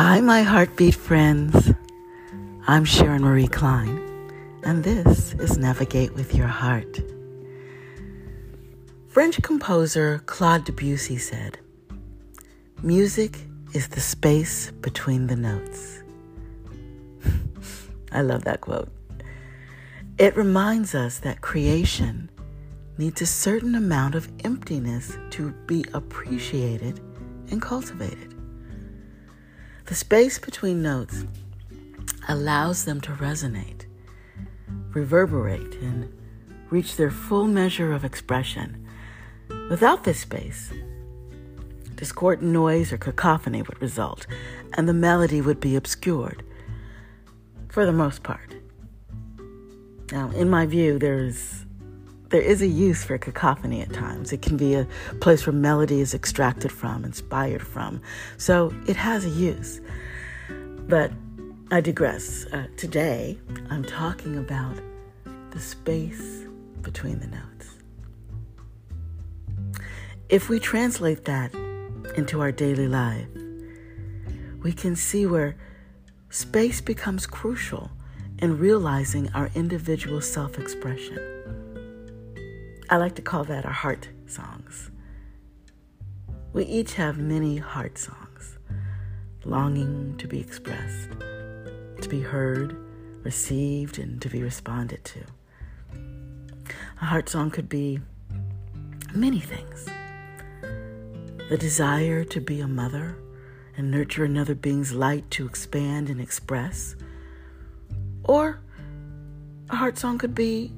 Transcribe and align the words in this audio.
Hi, 0.00 0.20
my 0.20 0.42
heartbeat 0.42 0.94
friends. 0.94 1.72
I'm 2.68 2.84
Sharon 2.84 3.22
Marie 3.22 3.48
Klein, 3.48 3.98
and 4.62 4.84
this 4.84 5.34
is 5.34 5.58
Navigate 5.58 6.14
with 6.14 6.36
Your 6.36 6.46
Heart. 6.46 7.00
French 9.08 9.42
composer 9.42 10.22
Claude 10.26 10.64
Debussy 10.64 11.18
said, 11.18 11.58
Music 12.80 13.40
is 13.74 13.88
the 13.88 13.98
space 13.98 14.70
between 14.70 15.26
the 15.26 15.34
notes. 15.34 16.04
I 18.12 18.20
love 18.20 18.44
that 18.44 18.60
quote. 18.60 18.92
It 20.16 20.36
reminds 20.36 20.94
us 20.94 21.18
that 21.18 21.40
creation 21.40 22.30
needs 22.98 23.20
a 23.20 23.26
certain 23.26 23.74
amount 23.74 24.14
of 24.14 24.30
emptiness 24.44 25.18
to 25.30 25.50
be 25.66 25.84
appreciated 25.92 27.00
and 27.50 27.60
cultivated. 27.60 28.37
The 29.88 29.94
space 29.94 30.38
between 30.38 30.82
notes 30.82 31.24
allows 32.28 32.84
them 32.84 33.00
to 33.00 33.12
resonate, 33.12 33.86
reverberate, 34.92 35.76
and 35.76 36.12
reach 36.68 36.96
their 36.96 37.10
full 37.10 37.46
measure 37.46 37.94
of 37.94 38.04
expression. 38.04 38.86
Without 39.70 40.04
this 40.04 40.20
space, 40.20 40.70
discordant 41.94 42.52
noise 42.52 42.92
or 42.92 42.98
cacophony 42.98 43.62
would 43.62 43.80
result, 43.80 44.26
and 44.76 44.86
the 44.86 44.92
melody 44.92 45.40
would 45.40 45.58
be 45.58 45.74
obscured 45.74 46.42
for 47.70 47.86
the 47.86 47.92
most 47.92 48.22
part. 48.22 48.56
Now, 50.12 50.30
in 50.32 50.50
my 50.50 50.66
view, 50.66 50.98
there's 50.98 51.64
there 52.30 52.42
is 52.42 52.60
a 52.60 52.66
use 52.66 53.04
for 53.04 53.16
cacophony 53.16 53.80
at 53.80 53.92
times. 53.92 54.32
It 54.32 54.42
can 54.42 54.56
be 54.56 54.74
a 54.74 54.86
place 55.20 55.46
where 55.46 55.54
melody 55.54 56.00
is 56.00 56.12
extracted 56.14 56.70
from, 56.70 57.04
inspired 57.04 57.66
from. 57.66 58.02
So 58.36 58.72
it 58.86 58.96
has 58.96 59.24
a 59.24 59.30
use. 59.30 59.80
But 60.48 61.10
I 61.70 61.80
digress. 61.80 62.46
Uh, 62.46 62.66
today, 62.76 63.38
I'm 63.70 63.84
talking 63.84 64.36
about 64.36 64.78
the 65.50 65.60
space 65.60 66.44
between 66.82 67.20
the 67.20 67.26
notes. 67.28 67.78
If 70.28 70.50
we 70.50 70.60
translate 70.60 71.24
that 71.24 71.54
into 72.16 72.40
our 72.40 72.52
daily 72.52 72.88
life, 72.88 73.28
we 74.62 74.72
can 74.72 74.96
see 74.96 75.24
where 75.24 75.56
space 76.28 76.80
becomes 76.82 77.26
crucial 77.26 77.90
in 78.38 78.58
realizing 78.58 79.30
our 79.32 79.50
individual 79.54 80.20
self 80.20 80.58
expression. 80.58 81.37
I 82.90 82.96
like 82.96 83.16
to 83.16 83.22
call 83.22 83.44
that 83.44 83.66
our 83.66 83.72
heart 83.72 84.08
songs. 84.26 84.90
We 86.54 86.64
each 86.64 86.94
have 86.94 87.18
many 87.18 87.58
heart 87.58 87.98
songs, 87.98 88.56
longing 89.44 90.16
to 90.16 90.26
be 90.26 90.40
expressed, 90.40 91.10
to 92.00 92.08
be 92.08 92.22
heard, 92.22 92.74
received, 93.24 93.98
and 93.98 94.22
to 94.22 94.30
be 94.30 94.42
responded 94.42 95.04
to. 95.04 95.20
A 97.02 97.04
heart 97.04 97.28
song 97.28 97.50
could 97.50 97.68
be 97.68 98.00
many 99.14 99.40
things 99.40 99.86
the 101.50 101.58
desire 101.58 102.24
to 102.24 102.40
be 102.40 102.60
a 102.60 102.68
mother 102.68 103.16
and 103.76 103.90
nurture 103.90 104.24
another 104.24 104.54
being's 104.54 104.92
light 104.92 105.30
to 105.30 105.46
expand 105.46 106.08
and 106.08 106.20
express. 106.20 106.96
Or 108.24 108.60
a 109.70 109.76
heart 109.76 109.98
song 109.98 110.18
could 110.18 110.34
be 110.34 110.72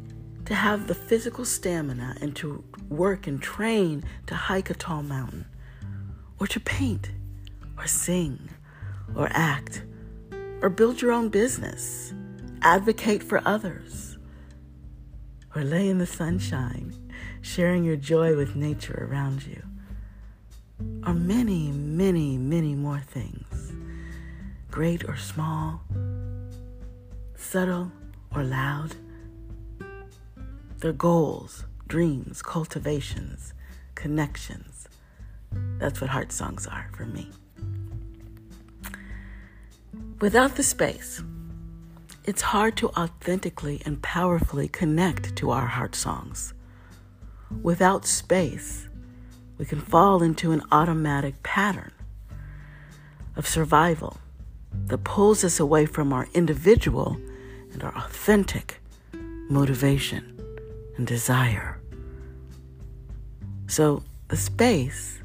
to 0.51 0.57
have 0.57 0.89
the 0.89 0.95
physical 0.97 1.45
stamina 1.45 2.17
and 2.21 2.35
to 2.35 2.65
work 2.89 3.29
and 3.29 3.41
train 3.41 4.03
to 4.27 4.35
hike 4.35 4.69
a 4.69 4.75
tall 4.75 5.01
mountain, 5.01 5.47
or 6.41 6.47
to 6.49 6.59
paint, 6.59 7.13
or 7.79 7.87
sing, 7.87 8.51
or 9.15 9.29
act, 9.31 9.85
or 10.61 10.69
build 10.69 11.01
your 11.01 11.13
own 11.13 11.29
business, 11.29 12.13
advocate 12.63 13.23
for 13.23 13.41
others, 13.47 14.19
or 15.55 15.63
lay 15.63 15.89
in 15.89 15.99
the 15.99 16.07
sunshine, 16.07 16.93
sharing 17.43 17.85
your 17.85 17.95
joy 17.95 18.35
with 18.35 18.57
nature 18.57 19.07
around 19.09 19.47
you, 19.47 19.63
or 21.07 21.15
many, 21.15 21.71
many, 21.71 22.37
many 22.37 22.75
more 22.75 22.99
things, 22.99 23.73
great 24.69 25.09
or 25.09 25.17
small, 25.17 25.81
subtle 27.37 27.93
or 28.35 28.43
loud 28.43 28.97
their 30.81 30.93
goals, 30.93 31.67
dreams, 31.89 32.41
cultivations, 32.43 33.53
connections. 33.95 34.89
That's 35.79 36.01
what 36.01 36.11
heart 36.11 36.33
songs 36.33 36.67
are 36.67 36.91
for 36.97 37.05
me. 37.05 37.31
Without 40.21 40.57
the 40.57 40.63
space, 40.63 41.23
it's 42.25 42.43
hard 42.43 42.77
to 42.79 42.89
authentically 42.91 43.83
and 43.85 44.03
powerfully 44.03 44.69
connect 44.69 45.37
to 45.37 45.51
our 45.51 45.67
heart 45.67 45.95
songs. 45.95 46.55
Without 47.63 48.07
space, 48.07 48.87
we 49.59 49.65
can 49.65 49.81
fall 49.81 50.23
into 50.23 50.53
an 50.53 50.63
automatic 50.73 51.43
pattern 51.43 51.93
of 53.37 53.47
survival 53.47 54.19
that 54.87 55.05
pulls 55.05 55.45
us 55.45 55.59
away 55.61 55.85
from 55.87 56.13
our 56.13 56.29
individual 56.33 57.19
and 57.73 57.83
our 57.83 57.95
authentic 57.97 58.81
motivation 59.49 60.40
and 61.01 61.07
desire. 61.07 61.81
So 63.69 64.03
the 64.29 64.37
space, 64.37 65.23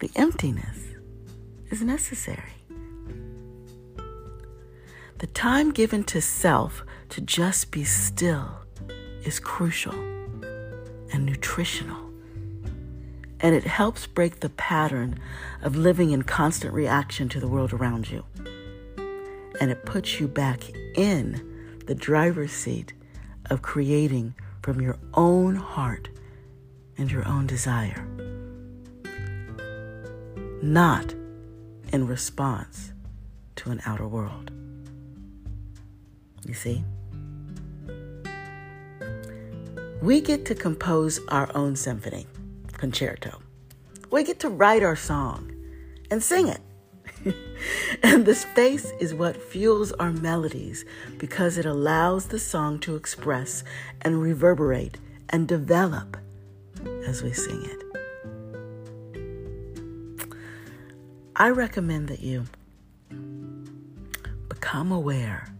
the 0.00 0.10
emptiness, 0.16 0.78
is 1.70 1.82
necessary. 1.82 2.56
The 5.18 5.26
time 5.26 5.72
given 5.72 6.02
to 6.04 6.22
self 6.22 6.82
to 7.10 7.20
just 7.20 7.70
be 7.70 7.84
still 7.84 8.48
is 9.22 9.38
crucial 9.38 9.92
and 11.12 11.26
nutritional. 11.26 12.10
And 13.40 13.54
it 13.54 13.64
helps 13.64 14.06
break 14.06 14.40
the 14.40 14.48
pattern 14.48 15.20
of 15.60 15.76
living 15.76 16.12
in 16.12 16.22
constant 16.22 16.72
reaction 16.72 17.28
to 17.28 17.38
the 17.38 17.48
world 17.48 17.74
around 17.74 18.08
you. 18.08 18.24
And 19.60 19.70
it 19.70 19.84
puts 19.84 20.18
you 20.18 20.26
back 20.26 20.70
in 20.94 21.82
the 21.84 21.94
driver's 21.94 22.52
seat 22.52 22.94
of 23.50 23.60
creating 23.60 24.34
from 24.66 24.80
your 24.80 24.98
own 25.14 25.54
heart 25.54 26.08
and 26.98 27.08
your 27.08 27.24
own 27.28 27.46
desire, 27.46 28.04
not 30.60 31.14
in 31.92 32.04
response 32.04 32.92
to 33.54 33.70
an 33.70 33.80
outer 33.86 34.08
world. 34.08 34.50
You 36.44 36.52
see? 36.52 36.84
We 40.02 40.20
get 40.20 40.44
to 40.46 40.54
compose 40.56 41.20
our 41.28 41.48
own 41.54 41.76
symphony, 41.76 42.26
concerto. 42.72 43.40
We 44.10 44.24
get 44.24 44.40
to 44.40 44.48
write 44.48 44.82
our 44.82 44.96
song 44.96 45.52
and 46.10 46.20
sing 46.20 46.48
it. 46.48 46.60
and 48.02 48.26
the 48.26 48.34
space 48.34 48.92
is 49.00 49.14
what 49.14 49.36
fuels 49.36 49.92
our 49.92 50.12
melodies 50.12 50.84
because 51.18 51.58
it 51.58 51.66
allows 51.66 52.26
the 52.26 52.38
song 52.38 52.78
to 52.80 52.96
express 52.96 53.64
and 54.02 54.20
reverberate 54.20 54.98
and 55.30 55.48
develop 55.48 56.16
as 57.06 57.22
we 57.22 57.32
sing 57.32 57.62
it. 57.64 57.82
I 61.34 61.50
recommend 61.50 62.08
that 62.08 62.20
you 62.20 62.46
become 64.48 64.90
aware 64.90 65.52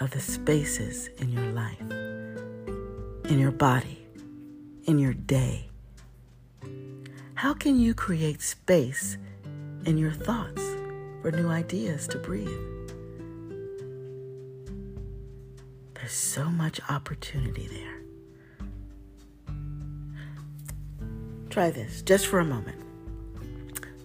of 0.00 0.10
the 0.12 0.20
spaces 0.20 1.08
in 1.18 1.30
your 1.30 1.52
life, 1.52 1.80
in 3.30 3.38
your 3.38 3.50
body, 3.50 4.06
in 4.84 4.98
your 4.98 5.12
day. 5.12 5.68
How 7.34 7.52
can 7.52 7.78
you 7.78 7.94
create 7.94 8.40
space 8.40 9.18
in 9.84 9.98
your 9.98 10.12
thoughts? 10.12 10.77
For 11.22 11.30
new 11.30 11.48
ideas 11.48 12.06
to 12.08 12.18
breathe. 12.18 12.48
There's 15.94 16.12
so 16.12 16.44
much 16.44 16.80
opportunity 16.88 17.68
there. 17.68 19.54
Try 21.50 21.70
this 21.70 22.02
just 22.02 22.26
for 22.26 22.38
a 22.38 22.44
moment. 22.44 22.80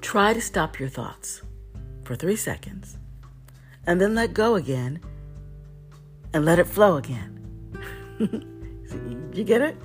Try 0.01 0.33
to 0.33 0.41
stop 0.41 0.79
your 0.79 0.89
thoughts 0.89 1.41
for 2.03 2.15
three 2.15 2.35
seconds 2.35 2.97
and 3.85 4.01
then 4.01 4.15
let 4.15 4.33
go 4.33 4.55
again 4.55 4.99
and 6.33 6.45
let 6.45 6.59
it 6.59 6.67
flow 6.67 6.97
again. 6.97 7.39
you 9.33 9.43
get 9.43 9.61
it? 9.61 9.77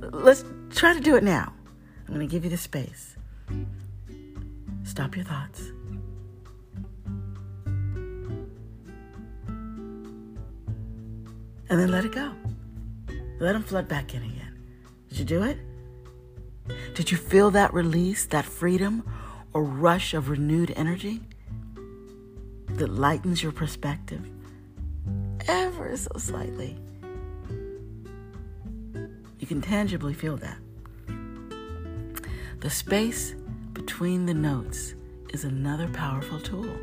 Let's 0.00 0.44
try 0.70 0.94
to 0.94 1.00
do 1.00 1.16
it 1.16 1.24
now. 1.24 1.52
I'm 2.06 2.14
going 2.14 2.26
to 2.26 2.30
give 2.30 2.44
you 2.44 2.50
the 2.50 2.56
space. 2.56 3.16
Stop 4.84 5.16
your 5.16 5.24
thoughts. 5.24 5.72
And 11.76 11.82
then 11.82 11.90
let 11.92 12.04
it 12.04 12.12
go. 12.12 12.32
Let 13.38 13.52
them 13.52 13.62
flood 13.62 13.86
back 13.86 14.14
in 14.14 14.22
again. 14.22 14.58
Did 15.08 15.18
you 15.18 15.24
do 15.24 15.42
it? 15.42 15.58
Did 16.94 17.10
you 17.10 17.18
feel 17.18 17.50
that 17.52 17.72
release, 17.74 18.26
that 18.26 18.44
freedom, 18.44 19.04
or 19.52 19.62
rush 19.62 20.14
of 20.14 20.28
renewed 20.28 20.72
energy? 20.74 21.20
that 22.76 22.90
lightens 22.90 23.42
your 23.42 23.52
perspective 23.52 24.28
ever 25.48 25.96
so 25.96 26.10
slightly. 26.18 26.76
You 29.38 29.46
can 29.46 29.62
tangibly 29.62 30.12
feel 30.12 30.36
that. 30.38 30.58
The 32.60 32.70
space 32.70 33.34
between 33.72 34.26
the 34.26 34.34
notes 34.34 34.94
is 35.32 35.44
another 35.44 35.88
powerful 35.88 36.40
tool. 36.40 36.76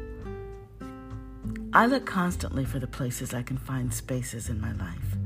I 1.76 1.88
look 1.88 2.06
constantly 2.06 2.66
for 2.66 2.78
the 2.78 2.86
places 2.86 3.34
I 3.34 3.42
can 3.42 3.58
find 3.58 3.92
spaces 3.92 4.48
in 4.48 4.62
my 4.62 4.74
life, 4.74 5.18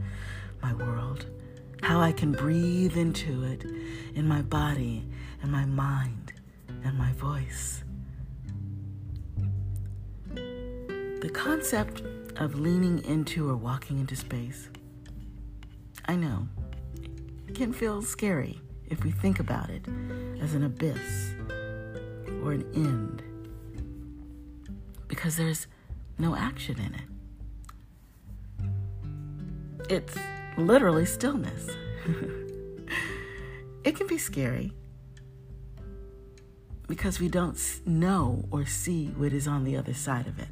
my 0.62 0.74
world, 0.74 1.26
how 1.84 2.00
I 2.00 2.14
can 2.14 2.32
breathe 2.32 2.96
into 2.96 3.44
it 3.44 3.66
in 4.16 4.26
my 4.26 4.44
body 4.44 5.06
and 5.42 5.52
my 5.52 5.66
mind 5.66 6.32
and 6.86 6.98
my 6.98 7.12
voice. 7.14 7.84
The 10.36 11.30
concept 11.34 12.04
of 12.38 12.58
leaning 12.58 13.04
into 13.04 13.50
or 13.50 13.58
walking 13.58 14.00
into 14.00 14.16
space, 14.16 14.70
I 16.06 16.16
know, 16.16 16.48
can 17.54 17.74
feel 17.74 18.02
scary 18.02 18.62
if 18.90 19.04
we 19.04 19.12
think 19.12 19.42
about 19.42 19.70
it 19.70 19.86
as 20.40 20.54
an 20.54 20.64
abyss 20.64 21.34
or 22.42 22.54
an 22.54 22.64
end 22.74 23.22
because 25.10 25.36
there's 25.36 25.68
no 26.18 26.36
action 26.36 26.78
in 26.80 26.94
it. 26.94 27.08
It's 29.90 30.18
literally 30.58 31.06
stillness. 31.06 31.70
it 33.84 33.96
can 33.96 34.08
be 34.08 34.18
scary 34.18 34.74
because 36.88 37.20
we 37.20 37.28
don't 37.30 37.60
know 37.86 38.44
or 38.52 38.66
see 38.66 39.08
what 39.18 39.34
is 39.34 39.48
on 39.48 39.64
the 39.64 39.78
other 39.78 39.94
side 39.94 40.28
of 40.28 40.40
it. 40.40 40.48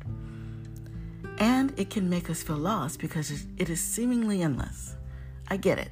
And 1.38 1.74
it 1.78 1.90
can 1.90 2.10
make 2.10 2.30
us 2.30 2.44
feel 2.44 2.58
lost 2.58 3.00
because 3.00 3.46
it 3.58 3.70
is 3.70 3.82
seemingly 3.82 4.42
endless. 4.42 4.96
I 5.50 5.58
get 5.58 5.80
it. 5.80 5.90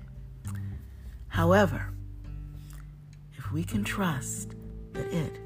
However, 1.28 1.94
if 3.38 3.52
we 3.52 3.64
can 3.64 3.84
trust 3.84 4.56
that 4.94 5.12
it, 5.14 5.40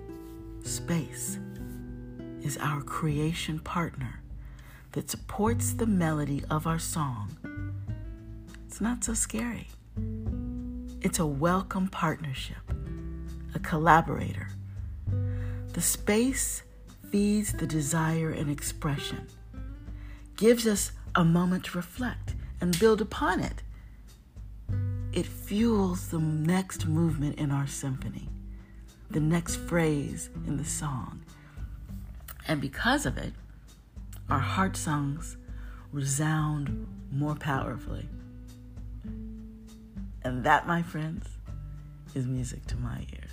space, 0.63 1.39
is 2.47 2.57
our 2.59 2.81
creation 2.81 3.59
partner 3.59 4.21
that 4.94 5.11
supports 5.11 5.73
the 5.73 5.85
melody 5.85 6.41
of 6.49 6.65
our 6.65 6.79
song, 6.79 7.35
it's 8.65 8.79
not 8.79 9.03
so 9.03 9.13
scary. 9.13 9.67
It's 11.01 11.19
a 11.19 11.25
welcome 11.25 11.89
partnership, 11.89 12.63
a 13.53 13.59
collaborator. 13.59 14.47
The 15.73 15.81
space 15.81 16.63
feeds 17.11 17.51
the 17.51 17.67
desire 17.67 18.29
and 18.29 18.50
expression, 18.50 19.27
gives 20.38 20.65
us 20.65 20.93
a 21.15 21.25
moment 21.25 21.65
to 21.65 21.77
reflect 21.77 22.33
and 22.61 22.79
build 22.79 23.01
upon 23.01 23.41
it. 23.41 23.61
It 25.11 25.25
fuels 25.25 26.07
the 26.07 26.19
next 26.19 26.88
movement 26.88 27.39
in 27.39 27.51
our 27.51 27.67
symphony, 27.67 28.29
the 29.11 29.19
next 29.19 29.57
phrase 29.57 30.29
in 30.47 30.55
the 30.55 30.63
song. 30.63 31.23
And 32.47 32.61
because 32.61 33.05
of 33.05 33.17
it, 33.17 33.33
our 34.29 34.39
heart 34.39 34.77
songs 34.77 35.35
resound 35.91 36.88
more 37.11 37.35
powerfully. 37.35 38.07
And 40.23 40.44
that, 40.44 40.65
my 40.65 40.81
friends, 40.81 41.27
is 42.15 42.25
music 42.25 42.65
to 42.67 42.77
my 42.77 43.05
ears. 43.13 43.31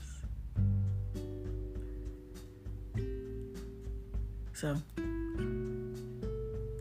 So, 4.53 4.77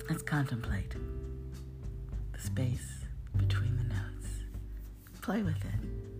let's 0.09 0.21
contemplate 0.23 0.95
the 2.31 2.39
space 2.39 3.05
between 3.37 3.77
the 3.77 3.83
notes. 3.83 4.27
Play 5.21 5.43
with 5.43 5.63
it. 5.65 6.12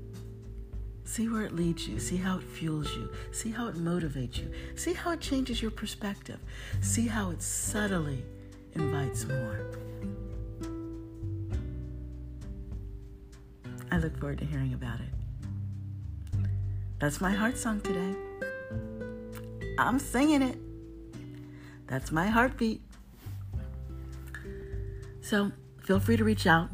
See 1.05 1.27
where 1.27 1.43
it 1.43 1.53
leads 1.53 1.87
you. 1.87 1.99
See 1.99 2.17
how 2.17 2.37
it 2.37 2.43
fuels 2.43 2.95
you. 2.95 3.09
See 3.31 3.51
how 3.51 3.67
it 3.67 3.75
motivates 3.75 4.37
you. 4.37 4.51
See 4.75 4.93
how 4.93 5.11
it 5.11 5.19
changes 5.19 5.61
your 5.61 5.71
perspective. 5.71 6.39
See 6.81 7.07
how 7.07 7.31
it 7.31 7.41
subtly 7.41 8.23
invites 8.73 9.25
more. 9.25 9.59
I 13.91 13.97
look 13.97 14.17
forward 14.17 14.39
to 14.39 14.45
hearing 14.45 14.73
about 14.73 14.99
it. 14.99 16.49
That's 16.99 17.21
my 17.21 17.31
heart 17.31 17.57
song 17.57 17.81
today. 17.81 18.15
I'm 19.77 19.99
singing 19.99 20.41
it. 20.41 20.57
That's 21.87 22.11
my 22.11 22.27
heartbeat. 22.27 22.81
So 25.21 25.51
feel 25.83 25.99
free 25.99 26.17
to 26.17 26.23
reach 26.23 26.47
out 26.47 26.69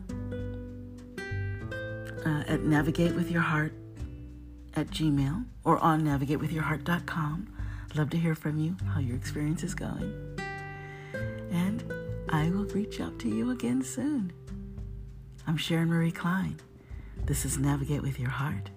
uh, 2.25 2.43
at 2.47 2.61
Navigate 2.61 3.15
with 3.15 3.31
Your 3.31 3.41
Heart 3.41 3.73
at 4.79 4.87
Gmail 4.87 5.43
or 5.65 5.77
on 5.79 6.03
navigatewithyourheart.com. 6.03 7.53
Love 7.95 8.09
to 8.11 8.17
hear 8.17 8.33
from 8.33 8.57
you, 8.57 8.77
how 8.93 9.01
your 9.01 9.15
experience 9.15 9.61
is 9.61 9.75
going. 9.75 10.13
And 11.51 11.83
I 12.29 12.49
will 12.49 12.63
reach 12.65 13.01
out 13.01 13.19
to 13.19 13.29
you 13.29 13.51
again 13.51 13.83
soon. 13.83 14.31
I'm 15.45 15.57
Sharon 15.57 15.89
Marie 15.89 16.11
Klein. 16.11 16.57
This 17.25 17.43
is 17.43 17.57
Navigate 17.57 18.01
with 18.01 18.19
Your 18.19 18.29
Heart. 18.29 18.69